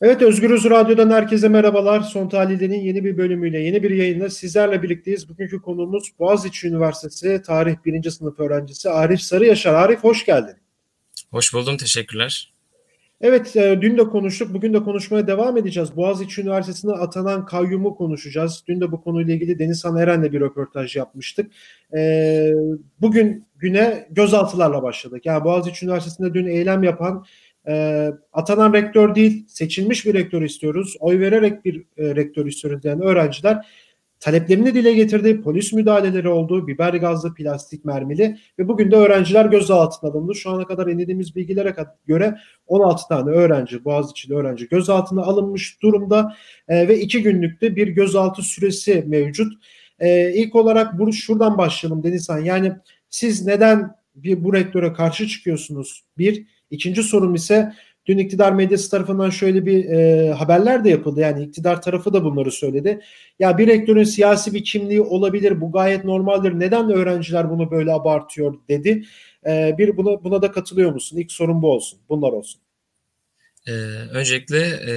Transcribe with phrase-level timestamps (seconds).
[0.00, 2.00] Evet Özgürüz Radyo'dan herkese merhabalar.
[2.00, 5.28] Son Tahlil'in yeni bir bölümüyle, yeni bir yayınla sizlerle birlikteyiz.
[5.28, 8.10] Bugünkü konuğumuz Boğaziçi Üniversitesi Tarih 1.
[8.10, 9.74] sınıf öğrencisi Arif Sarıyaşar.
[9.74, 10.56] Arif hoş geldin.
[11.30, 12.52] Hoş buldum, teşekkürler.
[13.20, 15.96] Evet, e, dün de konuştuk, bugün de konuşmaya devam edeceğiz.
[15.96, 18.64] Boğaziçi Üniversitesi'ne atanan kayyumu konuşacağız.
[18.68, 21.52] Dün de bu konuyla ilgili Denizhan Eren'le bir röportaj yapmıştık.
[21.96, 22.52] E,
[23.00, 25.26] bugün güne gözaltılarla başladık.
[25.26, 27.24] Yani Boğaziçi Üniversitesi'nde dün eylem yapan
[27.68, 30.96] e, atanan rektör değil, seçilmiş bir rektör istiyoruz.
[31.00, 33.66] Oy vererek bir e, rektör istiyoruz diyen öğrenciler
[34.20, 35.42] taleplerini dile getirdi.
[35.42, 36.66] Polis müdahaleleri oldu.
[36.66, 40.34] Biber gazlı, plastik mermili ve bugün de öğrenciler gözaltına alındı.
[40.34, 41.74] Şu ana kadar edindiğimiz bilgilere
[42.06, 46.34] göre 16 tane öğrenci, Boğaziçi'li öğrenci gözaltına alınmış durumda
[46.68, 49.52] e, ve iki günlükte bir gözaltı süresi mevcut.
[49.98, 52.38] E, ilk olarak bu, şuradan başlayalım Denizhan.
[52.38, 52.72] Yani
[53.10, 56.04] siz neden bir bu rektöre karşı çıkıyorsunuz?
[56.18, 57.72] Bir, İkinci sorum ise
[58.06, 61.20] dün iktidar medyası tarafından şöyle bir e, haberler de yapıldı.
[61.20, 63.00] Yani iktidar tarafı da bunları söyledi.
[63.38, 65.60] Ya bir rektörün siyasi bir kimliği olabilir.
[65.60, 66.52] Bu gayet normaldir.
[66.52, 69.04] Neden öğrenciler bunu böyle abartıyor dedi.
[69.46, 71.16] E, bir buna buna da katılıyor musun?
[71.16, 71.98] İlk sorun bu olsun.
[72.08, 72.60] Bunlar olsun.
[73.66, 73.72] Ee,
[74.12, 74.92] öncelikle e,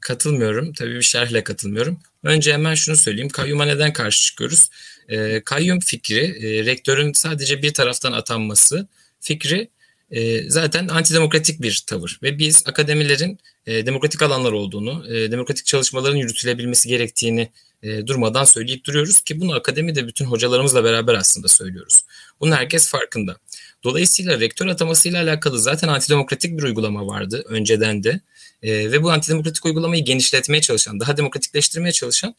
[0.00, 0.72] katılmıyorum.
[0.72, 1.98] Tabii bir şerhle katılmıyorum.
[2.22, 3.28] Önce hemen şunu söyleyeyim.
[3.28, 4.68] Kayyuma neden karşı çıkıyoruz?
[5.08, 8.88] E, kayyum fikri, e, rektörün sadece bir taraftan atanması
[9.20, 9.70] fikri
[10.10, 16.16] e, zaten antidemokratik bir tavır ve biz akademilerin e, demokratik alanlar olduğunu, e, demokratik çalışmaların
[16.16, 17.48] yürütülebilmesi gerektiğini
[17.82, 22.04] e, durmadan söyleyip duruyoruz ki bunu akademide bütün hocalarımızla beraber aslında söylüyoruz.
[22.40, 23.36] Bunun herkes farkında.
[23.84, 28.20] Dolayısıyla rektör atamasıyla alakalı zaten antidemokratik bir uygulama vardı önceden de
[28.62, 32.34] e, ve bu antidemokratik uygulamayı genişletmeye çalışan, daha demokratikleştirmeye çalışan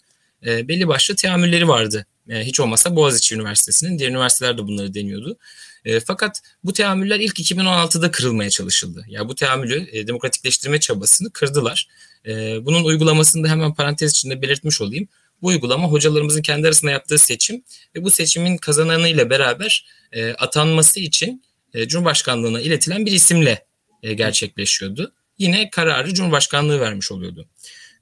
[0.46, 2.06] e, belli başlı teamülleri vardı.
[2.30, 5.38] E, hiç olmazsa Boğaziçi Üniversitesi'nin, diğer üniversiteler de bunları deniyordu.
[5.86, 9.00] E, fakat bu teamüller ilk 2016'da kırılmaya çalışıldı.
[9.00, 11.88] Ya yani bu teamülü e, demokratikleştirme çabasını kırdılar.
[12.26, 15.08] E, bunun uygulamasını da hemen parantez içinde belirtmiş olayım.
[15.42, 17.64] Bu uygulama hocalarımızın kendi arasında yaptığı seçim
[17.96, 21.44] ve bu seçimin kazananıyla beraber e, atanması için
[21.74, 23.66] e, Cumhurbaşkanlığına iletilen bir isimle
[24.04, 25.14] e, gerçekleşiyordu.
[25.38, 27.48] Yine kararı Cumhurbaşkanlığı vermiş oluyordu.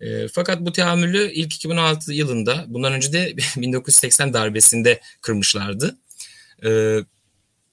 [0.01, 5.97] E, fakat bu teamülü ilk 2016 yılında, bundan önce de 1980 darbesinde kırmışlardı.
[6.65, 6.99] E,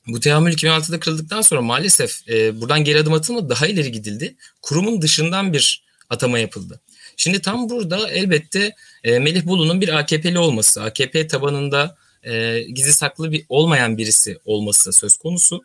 [0.06, 4.36] bu teamül 2006'da kırıldıktan sonra maalesef e, buradan geri adım atılmadı, daha ileri gidildi.
[4.62, 6.80] Kurumun dışından bir atama yapıldı.
[7.16, 13.32] Şimdi tam burada elbette e, Melih Bulu'nun bir AKP'li olması, AKP tabanında e, gizli saklı
[13.32, 15.64] bir olmayan birisi olması söz konusu.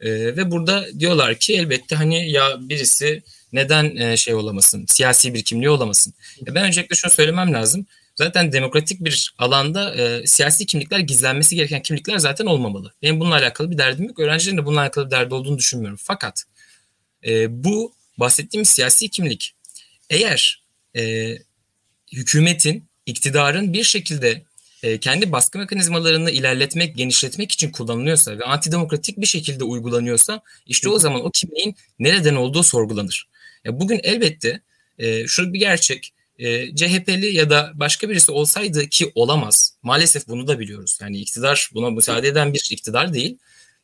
[0.00, 3.22] E, ve burada diyorlar ki elbette hani ya birisi
[3.52, 6.14] neden e, şey olamasın, siyasi bir kimliği olamasın.
[6.46, 7.86] Ya ben öncelikle şunu söylemem lazım.
[8.14, 12.92] Zaten demokratik bir alanda e, siyasi kimlikler gizlenmesi gereken kimlikler zaten olmamalı.
[13.02, 14.18] Benim bununla alakalı bir derdim yok.
[14.18, 15.98] Öğrencilerin de bununla alakalı bir derdi olduğunu düşünmüyorum.
[16.02, 16.44] Fakat
[17.26, 19.54] e, bu bahsettiğim siyasi kimlik
[20.10, 20.62] eğer
[20.96, 21.34] e,
[22.12, 24.42] hükümetin, iktidarın bir şekilde
[24.82, 30.98] e, kendi baskı mekanizmalarını ilerletmek, genişletmek için kullanılıyorsa ve antidemokratik bir şekilde uygulanıyorsa işte o
[30.98, 33.28] zaman o kimliğin nereden olduğu sorgulanır.
[33.64, 34.60] Ya bugün elbette
[34.98, 36.12] e, şu bir gerçek
[36.42, 39.76] e, CHP'li ya da başka birisi olsaydı ki olamaz.
[39.82, 40.98] Maalesef bunu da biliyoruz.
[41.02, 43.38] Yani iktidar buna müsaade eden bir iktidar değil.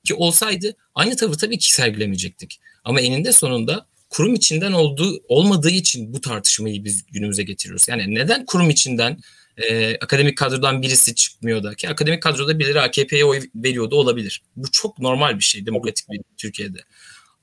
[0.04, 2.60] Ki olsaydı aynı tavır tabii ki sergilemeyecektik.
[2.84, 7.88] Ama eninde sonunda kurum içinden olduğu olmadığı için bu tartışmayı biz günümüze getiriyoruz.
[7.88, 9.18] Yani neden kurum içinden
[9.56, 14.42] e, akademik kadrodan birisi çıkmıyor da ki akademik kadroda birileri AKP'ye oy veriyordu olabilir.
[14.56, 16.78] Bu çok normal bir şey demokratik bir Türkiye'de.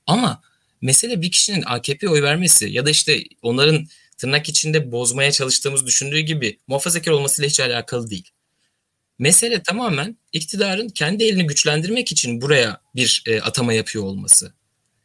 [0.06, 0.42] Ama
[0.80, 3.86] mesele bir kişinin AKP'ye oy vermesi ya da işte onların
[4.18, 8.30] tırnak içinde bozmaya çalıştığımız düşündüğü gibi muhafazakar olmasıyla hiç alakalı değil.
[9.18, 14.52] Mesele tamamen iktidarın kendi elini güçlendirmek için buraya bir e, atama yapıyor olması.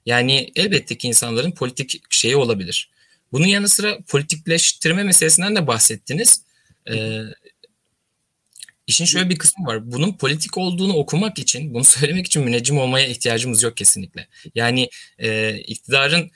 [0.06, 2.90] Yani elbette ki insanların politik şeyi olabilir.
[3.32, 6.44] Bunun yanı sıra politikleştirme meselesinden de bahsettiniz.
[6.90, 7.22] Ee,
[8.88, 9.92] işin şöyle bir kısmı var.
[9.92, 14.28] Bunun politik olduğunu okumak için, bunu söylemek için müneccim olmaya ihtiyacımız yok kesinlikle.
[14.56, 14.90] Yani
[15.20, 16.32] e, iktidarın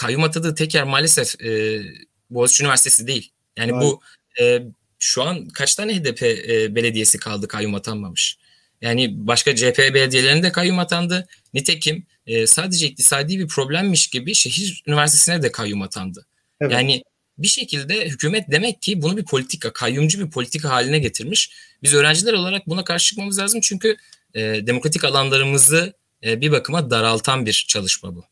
[0.00, 1.82] kayyum atadığı tek yer maalesef e,
[2.30, 3.32] Boğaziçi Üniversitesi değil.
[3.56, 3.82] Yani evet.
[3.82, 4.00] bu
[4.40, 4.62] e,
[4.98, 8.38] şu an kaç tane HDP e, belediyesi kaldı kayyum atanmamış.
[8.80, 11.28] Yani başka CHP belediyelerinde de kayyum atandı.
[11.54, 16.26] Nitekim e, sadece iktisadi bir problemmiş gibi şehir üniversitesine de kayyum atandı.
[16.60, 16.72] Evet.
[16.72, 17.02] Yani
[17.38, 21.50] bir şekilde hükümet demek ki bunu bir politika, kayyumcu bir politika haline getirmiş.
[21.82, 23.96] Biz öğrenciler olarak buna karşı çıkmamız lazım çünkü
[24.34, 25.92] e, demokratik alanlarımızı
[26.24, 28.24] e, bir bakıma daraltan bir çalışma bu.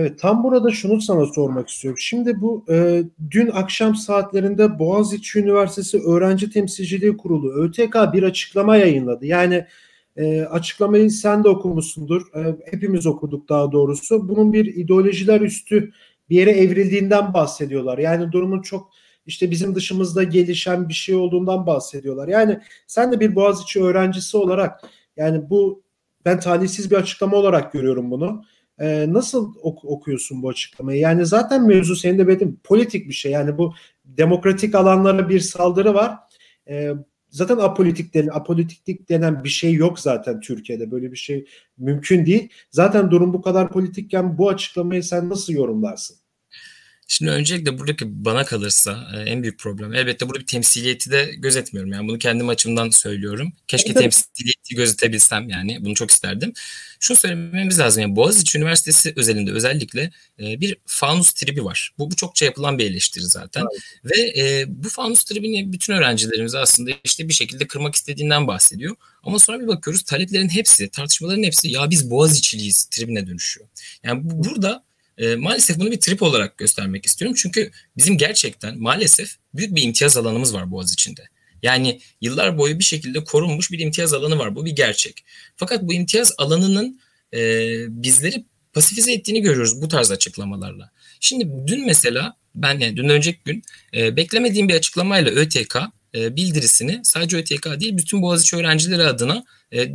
[0.00, 1.98] Evet tam burada şunu sana sormak istiyorum.
[1.98, 9.26] Şimdi bu e, dün akşam saatlerinde Boğaziçi Üniversitesi Öğrenci Temsilciliği Kurulu ÖTK bir açıklama yayınladı.
[9.26, 9.66] Yani
[10.16, 12.22] e, açıklamayı sen de okumuşsundur.
[12.34, 14.28] E, hepimiz okuduk daha doğrusu.
[14.28, 15.92] Bunun bir ideolojiler üstü
[16.30, 17.98] bir yere evrildiğinden bahsediyorlar.
[17.98, 18.90] Yani durumun çok
[19.26, 22.28] işte bizim dışımızda gelişen bir şey olduğundan bahsediyorlar.
[22.28, 24.80] Yani sen de bir Boğaziçi öğrencisi olarak
[25.16, 25.82] yani bu
[26.24, 28.44] ben talihsiz bir açıklama olarak görüyorum bunu.
[28.80, 31.00] Ee, nasıl ok- okuyorsun bu açıklamayı?
[31.00, 33.32] Yani zaten mevzu senin de benim politik bir şey.
[33.32, 33.74] Yani bu
[34.04, 36.18] demokratik alanlara bir saldırı var.
[36.68, 36.92] Ee,
[37.30, 40.90] zaten apolitik denen, apolitiklik denen bir şey yok zaten Türkiye'de.
[40.90, 41.44] Böyle bir şey
[41.78, 42.48] mümkün değil.
[42.70, 46.19] Zaten durum bu kadar politikken bu açıklamayı sen nasıl yorumlarsın?
[47.12, 51.92] Şimdi öncelikle buradaki bana kalırsa e, en büyük problem elbette burada bir temsiliyeti de gözetmiyorum.
[51.92, 53.52] Yani bunu kendim açımdan söylüyorum.
[53.68, 54.02] Keşke evet.
[54.02, 56.52] temsiliyeti gözetebilsem yani bunu çok isterdim.
[57.00, 60.10] Şunu söylememiz lazım yani Boğaziçi Üniversitesi özelinde özellikle
[60.40, 61.90] e, bir fanus tribi var.
[61.98, 63.64] Bu, bu çokça yapılan bir eleştiri zaten.
[63.72, 64.16] Evet.
[64.16, 68.96] Ve e, bu fanus tribini bütün öğrencilerimiz aslında işte bir şekilde kırmak istediğinden bahsediyor.
[69.22, 73.68] Ama sonra bir bakıyoruz taleplerin hepsi, tartışmaların hepsi ya biz Boğaziçi'liyiz tribine dönüşüyor.
[74.02, 74.89] Yani bu, burada
[75.20, 77.36] e, maalesef bunu bir trip olarak göstermek istiyorum.
[77.40, 81.22] Çünkü bizim gerçekten maalesef büyük bir imtiyaz alanımız var Boğaz içinde.
[81.62, 84.56] Yani yıllar boyu bir şekilde korunmuş bir imtiyaz alanı var.
[84.56, 85.24] Bu bir gerçek.
[85.56, 87.00] Fakat bu imtiyaz alanının
[87.34, 87.40] e,
[88.02, 90.90] bizleri pasifize ettiğini görüyoruz bu tarz açıklamalarla.
[91.20, 93.62] Şimdi dün mesela ben yani dün önceki gün
[93.96, 95.76] e, beklemediğim bir açıklamayla ÖTK
[96.14, 99.88] e, bildirisini sadece ÖTK değil bütün Boğaziçi öğrencileri adına e,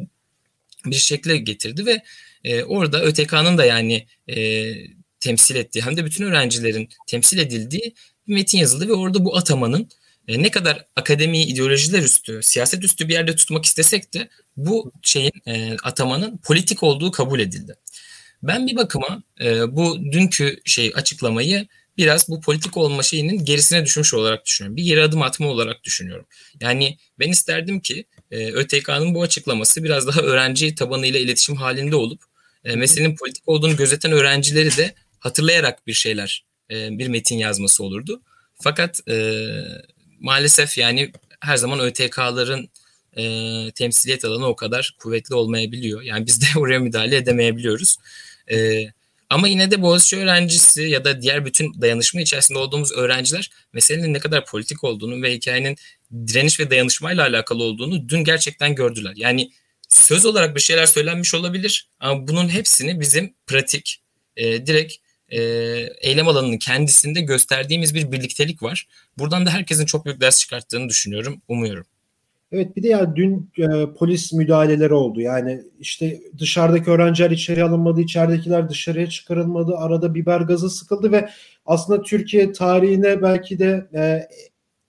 [0.85, 2.03] bir şekle getirdi ve
[2.43, 4.73] e, orada ÖTK'nın da yani e,
[5.25, 7.93] temsil ettiği hem de bütün öğrencilerin temsil edildiği
[8.27, 9.89] bir metin yazıldı ve orada bu atamanın
[10.27, 15.31] e, ne kadar akademiyi ideolojiler üstü, siyaset üstü bir yerde tutmak istesek de bu şeyin
[15.47, 17.75] e, atamanın politik olduğu kabul edildi.
[18.43, 21.67] Ben bir bakıma e, bu dünkü şey açıklamayı
[21.97, 24.77] biraz bu politik olma şeyinin gerisine düşmüş olarak düşünüyorum.
[24.77, 26.25] Bir geri adım atma olarak düşünüyorum.
[26.61, 32.23] Yani ben isterdim ki e, ÖTK'nın bu açıklaması biraz daha öğrenci tabanıyla iletişim halinde olup
[32.75, 34.95] meselenin politik olduğunu gözeten öğrencileri de
[35.25, 38.21] hatırlayarak bir şeyler e, bir metin yazması olurdu.
[38.61, 39.45] Fakat e,
[40.19, 42.69] maalesef yani her zaman ÖTK'ların
[43.17, 43.23] e,
[43.71, 46.01] temsiliyet alanı o kadar kuvvetli olmayabiliyor.
[46.01, 47.97] Yani biz de oraya müdahale edemeyebiliyoruz.
[48.51, 48.85] E,
[49.29, 54.19] ama yine de Boğaziçi öğrencisi ya da diğer bütün dayanışma içerisinde olduğumuz öğrenciler meselenin ne
[54.19, 55.77] kadar politik olduğunu ve hikayenin
[56.27, 59.13] direniş ve dayanışmayla alakalı olduğunu dün gerçekten gördüler.
[59.15, 59.51] Yani
[59.89, 64.01] söz olarak bir şeyler söylenmiş olabilir ama bunun hepsini bizim pratik,
[64.37, 65.39] e, direkt e,
[66.01, 68.87] eylem alanının kendisinde gösterdiğimiz bir birliktelik var.
[69.17, 71.85] Buradan da herkesin çok büyük ders çıkarttığını düşünüyorum, umuyorum.
[72.51, 75.21] Evet bir de ya dün e, polis müdahaleleri oldu.
[75.21, 79.75] Yani işte dışarıdaki öğrenciler içeri alınmadı, içeridekiler dışarıya çıkarılmadı.
[79.77, 81.29] Arada biber gazı sıkıldı ve
[81.65, 84.27] aslında Türkiye tarihine belki de e,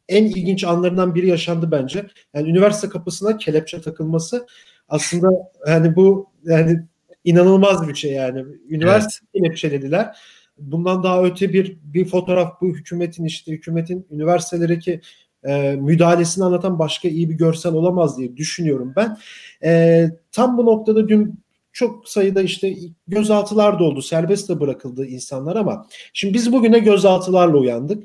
[0.08, 2.06] en ilginç anlarından biri yaşandı bence.
[2.34, 4.46] Yani üniversite kapısına kelepçe takılması
[4.88, 5.28] aslında
[5.68, 6.86] yani bu yani
[7.26, 8.44] inanılmaz bir şey yani.
[8.68, 9.44] Üniversite evet.
[9.44, 10.16] kelepçelediler.
[10.58, 15.00] Bundan daha öte bir bir fotoğraf bu hükümetin işte hükümetin üniversitelerdeki
[15.44, 19.18] e, müdahalesini anlatan başka iyi bir görsel olamaz diye düşünüyorum ben.
[19.64, 21.40] E, tam bu noktada dün
[21.72, 22.74] çok sayıda işte
[23.08, 24.02] gözaltılar da oldu.
[24.02, 28.04] Serbest de bırakıldı insanlar ama şimdi biz bugüne gözaltılarla uyandık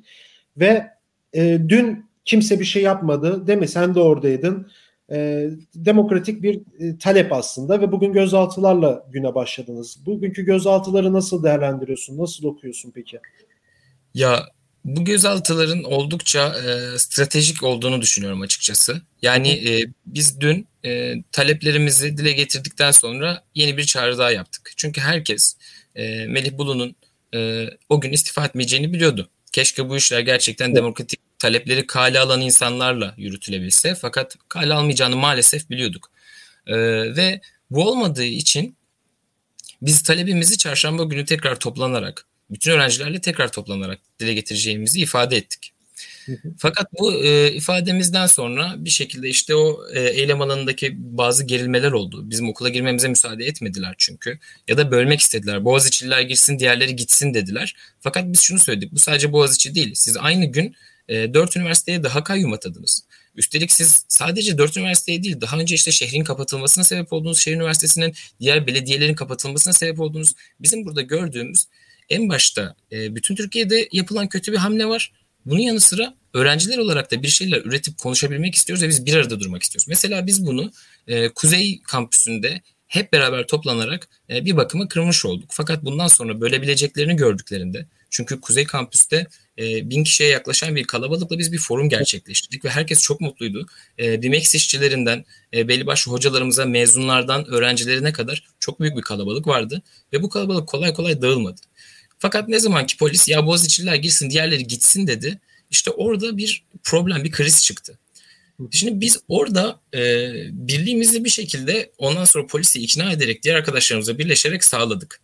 [0.57, 0.87] ve
[1.33, 3.67] e, dün kimse bir şey yapmadı değil mi?
[3.67, 4.67] Sen de oradaydın
[5.11, 9.97] e, demokratik bir e, talep aslında ve bugün gözaltılarla güne başladınız.
[10.05, 12.17] Bugünkü gözaltıları nasıl değerlendiriyorsun?
[12.17, 13.19] Nasıl okuyorsun peki?
[14.13, 14.47] Ya
[14.85, 19.01] bu gözaltıların oldukça e, stratejik olduğunu düşünüyorum açıkçası.
[19.21, 24.71] Yani e, biz dün e, taleplerimizi dile getirdikten sonra yeni bir çağrı daha yaptık.
[24.77, 25.55] Çünkü herkes
[25.95, 26.95] e, Melih Bulu'nun
[27.35, 29.29] e, o gün istifa etmeyeceğini biliyordu.
[29.51, 36.11] Keşke bu işler gerçekten demokratik talepleri kale alan insanlarla yürütülebilse fakat kale almayacağını maalesef biliyorduk.
[36.67, 36.75] Ee,
[37.15, 38.75] ve bu olmadığı için
[39.81, 45.70] biz talebimizi çarşamba günü tekrar toplanarak, bütün öğrencilerle tekrar toplanarak dile getireceğimizi ifade ettik.
[46.57, 52.29] Fakat bu e, ifademizden sonra bir şekilde işte o e, eylem alanındaki bazı gerilmeler oldu.
[52.29, 54.39] Bizim okula girmemize müsaade etmediler çünkü.
[54.67, 55.65] Ya da bölmek istediler.
[55.65, 57.75] Boğaziçi'liler girsin diğerleri gitsin dediler.
[57.99, 58.91] Fakat biz şunu söyledik.
[58.91, 59.91] Bu sadece Boğaziçi değil.
[59.95, 60.75] Siz aynı gün
[61.07, 63.03] e, 4 üniversiteye daha kayyum atadınız.
[63.35, 68.13] Üstelik siz sadece 4 üniversiteye değil daha önce işte şehrin kapatılmasına sebep olduğunuz, şehir üniversitesinin
[68.39, 71.65] diğer belediyelerin kapatılmasına sebep olduğunuz bizim burada gördüğümüz
[72.09, 75.11] en başta e, bütün Türkiye'de yapılan kötü bir hamle var.
[75.45, 79.39] Bunun yanı sıra öğrenciler olarak da bir şeyler üretip konuşabilmek istiyoruz ve biz bir arada
[79.39, 79.87] durmak istiyoruz.
[79.87, 80.71] Mesela biz bunu
[81.07, 85.49] e, Kuzey kampüsünde hep beraber toplanarak e, bir bakıma kırmış olduk.
[85.53, 89.27] Fakat bundan sonra bölebileceklerini gördüklerinde çünkü Kuzey Kampüs'te
[89.59, 93.67] e, bin kişiye yaklaşan bir kalabalıkla biz bir forum gerçekleştirdik ve herkes çok mutluydu.
[93.99, 99.81] E, BİMEX işçilerinden e, belli başlı hocalarımıza, mezunlardan öğrencilerine kadar çok büyük bir kalabalık vardı
[100.13, 101.61] ve bu kalabalık kolay kolay dağılmadı.
[102.21, 105.39] Fakat ne zaman ki polis ya Boğaziçi'liler girsin diğerleri gitsin dedi.
[105.71, 107.97] İşte orada bir problem, bir kriz çıktı.
[108.71, 109.99] Şimdi biz orada e,
[110.51, 115.21] birliğimizi bir şekilde ondan sonra polisi ikna ederek diğer arkadaşlarımızla birleşerek sağladık.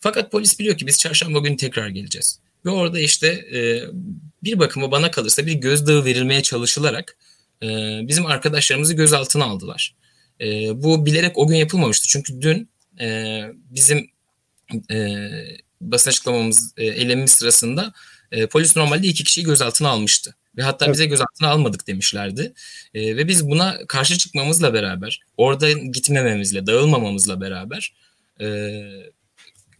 [0.00, 2.38] Fakat polis biliyor ki biz çarşamba günü tekrar geleceğiz.
[2.64, 3.82] Ve orada işte e,
[4.44, 7.16] bir bakıma bana kalırsa bir gözdağı verilmeye çalışılarak
[7.62, 7.66] e,
[8.02, 9.94] bizim arkadaşlarımızı gözaltına aldılar.
[10.40, 10.46] E,
[10.82, 12.08] bu bilerek o gün yapılmamıştı.
[12.08, 12.68] Çünkü dün
[13.00, 13.40] e,
[13.70, 14.10] bizim
[14.90, 15.28] e,
[15.80, 17.92] basın açıklamamız, e, eylemimiz sırasında
[18.32, 20.34] e, polis normalde iki kişiyi gözaltına almıştı.
[20.56, 20.94] Ve hatta evet.
[20.94, 22.52] bize gözaltına almadık demişlerdi.
[22.94, 27.94] E, ve biz buna karşı çıkmamızla beraber, orada gitmememizle, dağılmamamızla beraber
[28.40, 28.80] e,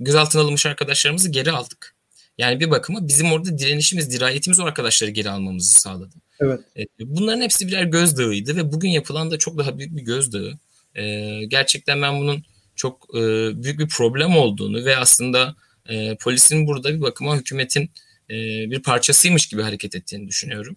[0.00, 1.94] gözaltına alınmış arkadaşlarımızı geri aldık.
[2.38, 6.14] Yani bir bakıma bizim orada direnişimiz, dirayetimiz o arkadaşları geri almamızı sağladı.
[6.40, 6.60] Evet.
[6.76, 10.58] E, bunların hepsi birer gözdağıydı ve bugün yapılan da çok daha büyük bir gözdağı.
[10.94, 12.44] E, gerçekten ben bunun
[12.76, 13.20] çok e,
[13.62, 15.56] büyük bir problem olduğunu ve aslında
[15.88, 17.90] e, polisin burada bir bakıma hükümetin
[18.30, 18.34] e,
[18.70, 20.76] bir parçasıymış gibi hareket ettiğini düşünüyorum.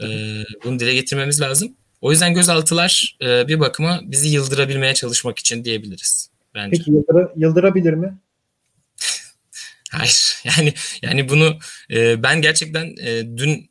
[0.00, 0.06] E,
[0.64, 1.76] bunu dile getirmemiz lazım.
[2.00, 6.30] O yüzden gözaltılar e, bir bakıma bizi yıldırabilmeye çalışmak için diyebiliriz.
[6.54, 6.76] Bence.
[6.76, 8.18] Peki yıldıra, yıldırabilir mi?
[9.90, 10.36] Hayır.
[10.44, 11.58] Yani yani bunu
[11.90, 13.70] e, ben gerçekten e, dün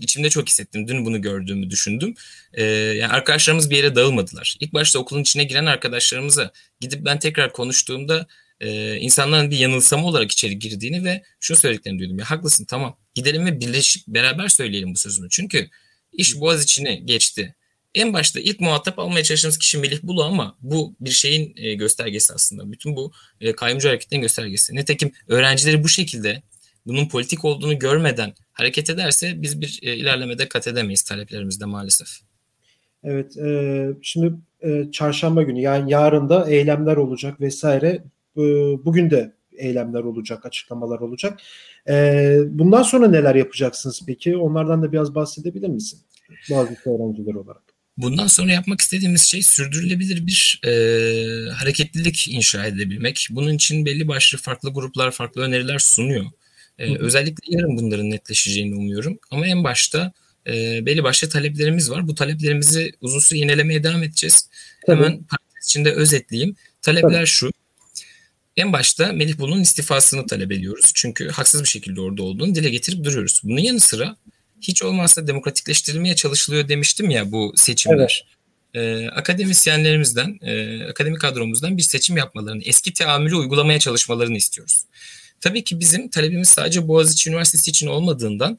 [0.00, 0.88] içimde çok hissettim.
[0.88, 2.14] Dün bunu gördüğümü düşündüm.
[2.52, 4.56] E, yani arkadaşlarımız bir yere dağılmadılar.
[4.60, 8.26] İlk başta okulun içine giren arkadaşlarımıza gidip ben tekrar konuştuğumda
[8.62, 12.18] e, insanların bir yanılsama olarak içeri girdiğini ve şunu söylediklerini duydum.
[12.18, 15.28] Ya haklısın tamam gidelim ve birleşip beraber söyleyelim bu sözünü.
[15.30, 15.68] Çünkü
[16.12, 17.54] iş boğaz içine geçti.
[17.94, 22.32] En başta ilk muhatap almaya çalıştığımız kişi Melih Bulu ama bu bir şeyin e, göstergesi
[22.32, 22.72] aslında.
[22.72, 24.74] Bütün bu e, kayyumcu hareketlerin göstergesi.
[24.74, 26.42] Nitekim öğrencileri bu şekilde
[26.86, 32.08] bunun politik olduğunu görmeden hareket ederse biz bir e, ilerlemede kat edemeyiz taleplerimizde maalesef.
[33.04, 38.02] Evet, e, şimdi e, çarşamba günü yani yarın da eylemler olacak vesaire.
[38.36, 38.42] E,
[38.84, 41.40] bugün de eylemler olacak, açıklamalar olacak.
[41.88, 44.36] E, bundan sonra neler yapacaksınız peki?
[44.36, 46.00] Onlardan da biraz bahsedebilir misin?
[46.50, 47.62] Bazı öğrenciler olarak.
[47.96, 50.70] Bundan sonra yapmak istediğimiz şey sürdürülebilir bir e,
[51.50, 53.28] hareketlilik inşa edebilmek.
[53.30, 56.24] Bunun için belli başlı farklı gruplar, farklı öneriler sunuyor.
[56.78, 59.18] E, özellikle yarın bunların netleşeceğini umuyorum.
[59.30, 60.12] Ama en başta
[60.46, 62.08] e, belli başlı taleplerimiz var.
[62.08, 64.48] Bu taleplerimizi uzun süre yenilemeye devam edeceğiz.
[64.86, 64.96] Tabii.
[64.96, 66.56] Hemen parantez içinde özetleyeyim.
[66.82, 67.26] Talepler Tabii.
[67.26, 67.50] şu.
[68.56, 70.92] En başta Melih Bulu'nun istifasını talep ediyoruz.
[70.94, 73.40] Çünkü haksız bir şekilde orada olduğunu dile getirip duruyoruz.
[73.44, 74.16] Bunun yanı sıra
[74.60, 78.26] hiç olmazsa demokratikleştirilmeye çalışılıyor demiştim ya bu seçimler.
[78.26, 78.42] Evet.
[78.74, 84.84] Ee, akademisyenlerimizden, e, akademik kadromuzdan bir seçim yapmalarını, eski teamülü uygulamaya çalışmalarını istiyoruz.
[85.40, 88.58] Tabii ki bizim talebimiz sadece Boğaziçi Üniversitesi için olmadığından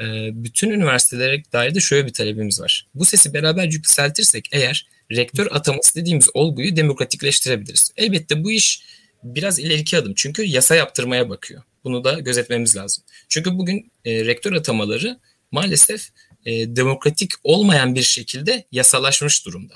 [0.00, 0.04] e,
[0.44, 2.86] bütün üniversitelere dair de şöyle bir talebimiz var.
[2.94, 7.92] Bu sesi beraber yükseltirsek eğer rektör ataması dediğimiz olguyu demokratikleştirebiliriz.
[7.96, 8.82] Elbette bu iş
[9.22, 11.62] biraz ileriki adım çünkü yasa yaptırmaya bakıyor.
[11.84, 13.04] Bunu da gözetmemiz lazım.
[13.28, 15.18] Çünkü bugün e, rektör atamaları
[15.50, 16.08] maalesef
[16.46, 19.74] e, demokratik olmayan bir şekilde yasalaşmış durumda.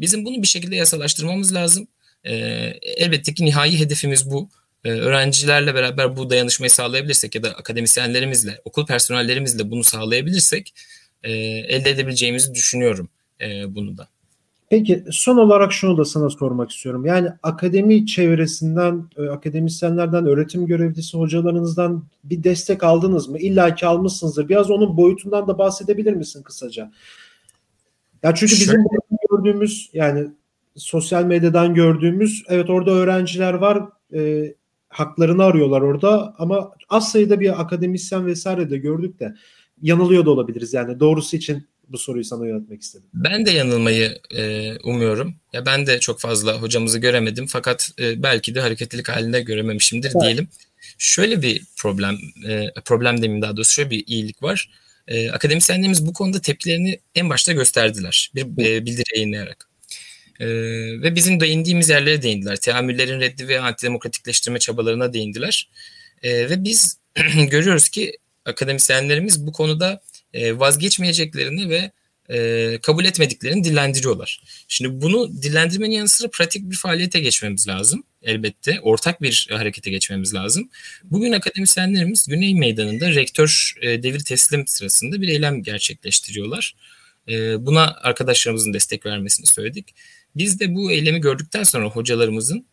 [0.00, 1.88] Bizim bunu bir şekilde yasalaştırmamız lazım.
[2.24, 2.34] E,
[2.82, 4.50] elbette ki nihai hedefimiz bu.
[4.84, 10.74] E, öğrencilerle beraber bu dayanışmayı sağlayabilirsek ya da akademisyenlerimizle, okul personellerimizle bunu sağlayabilirsek
[11.22, 13.08] e, elde edebileceğimizi düşünüyorum
[13.40, 14.08] e, bunu da.
[14.68, 17.06] Peki son olarak şunu da sana sormak istiyorum.
[17.06, 23.38] Yani akademi çevresinden, e, akademisyenlerden, öğretim görevlisi hocalarınızdan bir destek aldınız mı?
[23.38, 24.48] İlla ki almışsınızdır.
[24.48, 26.92] Biraz onun boyutundan da bahsedebilir misin kısaca?
[28.22, 29.18] Ya çünkü bizim Şöyle.
[29.30, 30.28] gördüğümüz yani
[30.76, 33.82] sosyal medyadan gördüğümüz evet orada öğrenciler var
[34.14, 34.54] e,
[34.88, 39.34] haklarını arıyorlar orada ama az sayıda bir akademisyen vesaire de gördük de
[39.82, 43.06] yanılıyor da olabiliriz yani doğrusu için bu soruyu sana yönetmek istedim.
[43.14, 45.34] Ben de yanılmayı e, umuyorum.
[45.52, 50.22] Ya ben de çok fazla hocamızı göremedim fakat e, belki de hareketlilik halinde görememişimdir evet.
[50.22, 50.48] diyelim.
[50.98, 54.70] Şöyle bir problem, e, problem demeyeyim daha doğrusu şöyle bir iyilik var.
[55.08, 59.68] E, akademisyenlerimiz bu konuda tepkilerini en başta gösterdiler bir e, bildiri yayınlayarak.
[60.40, 60.46] E,
[61.02, 62.56] ve bizim değindiğimiz yerlere değindiler.
[62.56, 65.68] Teamüllerin reddi ve antidemokratikleştirme çabalarına değindiler.
[66.22, 66.98] E, ve biz
[67.50, 68.12] görüyoruz ki
[68.44, 70.00] akademisyenlerimiz bu konuda
[70.36, 71.90] e, vazgeçmeyeceklerini ve
[72.30, 74.42] e, kabul etmediklerini dillendiriyorlar.
[74.68, 78.80] Şimdi bunu dillendirmenin yanı sıra pratik bir faaliyete geçmemiz lazım elbette.
[78.80, 80.70] Ortak bir harekete geçmemiz lazım.
[81.04, 86.74] Bugün akademisyenlerimiz Güney Meydanı'nda rektör e, devir teslim sırasında bir eylem gerçekleştiriyorlar.
[87.28, 89.94] E, buna arkadaşlarımızın destek vermesini söyledik.
[90.36, 92.66] Biz de bu eylemi gördükten sonra hocalarımızın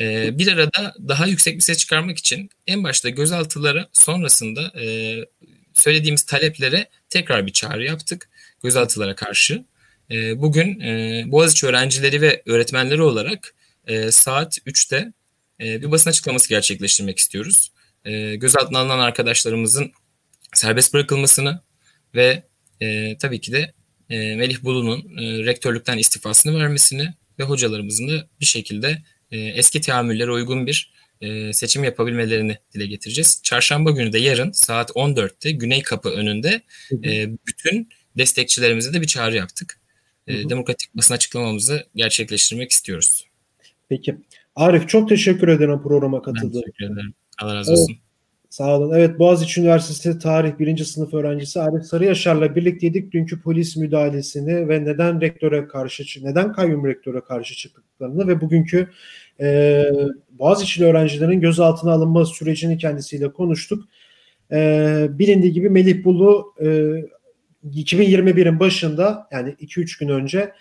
[0.00, 5.16] e, bir arada daha yüksek bir ses çıkarmak için en başta gözaltılara sonrasında e,
[5.74, 8.28] söylediğimiz taleplere tekrar bir çağrı yaptık
[8.62, 9.64] gözaltılara karşı.
[10.10, 13.54] E, bugün e, Boğaziçi öğrencileri ve öğretmenleri olarak
[13.86, 15.12] e, saat 3'te
[15.60, 17.72] e, bir basın açıklaması gerçekleştirmek istiyoruz.
[18.04, 19.92] e, gözaltına alınan arkadaşlarımızın
[20.54, 21.60] serbest bırakılmasını
[22.14, 22.42] ve
[22.80, 23.72] e, tabii ki de
[24.10, 30.30] e, Melih Bulu'nun e, rektörlükten istifasını vermesini ve hocalarımızın da bir şekilde e, eski teamüllere
[30.30, 30.91] uygun bir
[31.22, 33.40] e, seçim yapabilmelerini dile getireceğiz.
[33.42, 36.62] Çarşamba günü de yarın saat 14'te Güney Kapı önünde
[37.04, 37.88] e, bütün
[38.18, 39.80] destekçilerimize de bir çağrı yaptık.
[40.26, 43.26] E, demokratik basın açıklamamızı gerçekleştirmek istiyoruz.
[43.88, 44.16] Peki.
[44.56, 46.60] Arif çok teşekkür ederim programa katıldığın için.
[46.60, 47.14] teşekkür ederim.
[47.42, 47.86] Allah razı olsun.
[47.90, 48.02] Evet.
[48.52, 48.94] Sağ olun.
[48.94, 50.84] Evet Boğaziçi Üniversitesi Tarih 1.
[50.84, 53.12] sınıf öğrencisi Arif Sarıyaşar'la birlikteydik.
[53.12, 58.88] Dünkü polis müdahalesini ve neden rektöre karşı neden kayyum rektöre karşı çıktıklarını ve bugünkü
[59.40, 59.84] e,
[60.30, 63.84] Boğaziçi'li öğrencilerin gözaltına alınma sürecini kendisiyle konuştuk.
[64.52, 66.66] E, bilindiği gibi Melih Bulu e,
[67.70, 70.52] 2021'in başında yani 2-3 gün önce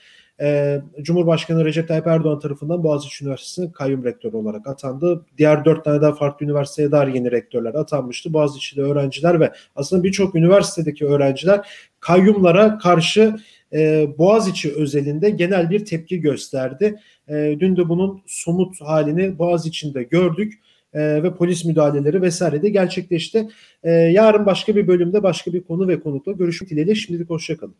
[0.41, 5.25] e, Cumhurbaşkanı Recep Tayyip Erdoğan tarafından Boğaziçi Üniversitesi'nin kayyum rektörü olarak atandı.
[5.37, 8.33] Diğer dört tane daha farklı üniversiteye dair yeni rektörler atanmıştı.
[8.33, 11.67] Boğaziçi'de öğrenciler ve aslında birçok üniversitedeki öğrenciler
[11.99, 13.35] kayyumlara karşı
[13.73, 16.99] e, Boğaziçi özelinde genel bir tepki gösterdi.
[17.27, 20.53] E, dün de bunun somut halini Boğaziçi'nde gördük
[20.93, 23.47] e, ve polis müdahaleleri vesaire de gerçekleşti.
[23.83, 27.75] E, yarın başka bir bölümde başka bir konu ve konukla görüşmek dileğiyle şimdilik hoşçakalın.